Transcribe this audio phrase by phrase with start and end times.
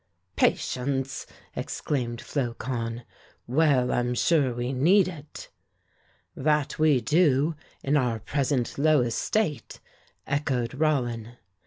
[0.35, 3.03] "Patience!" exclaimed Flocon.
[3.45, 5.49] "Well, I'm sure we need it."
[6.35, 9.79] "That we do, in our present low estate,"
[10.25, 11.33] echoed Rollin.